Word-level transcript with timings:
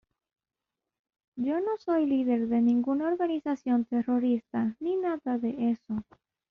Yo 1.35 1.59
no 1.59 1.77
soy 1.77 2.07
líder 2.07 2.47
de 2.47 2.59
ninguna 2.59 3.07
organización 3.09 3.85
terrorista 3.85 4.75
ni 4.79 4.95
nada 4.95 5.37
de 5.37 5.73
eso. 5.73 6.03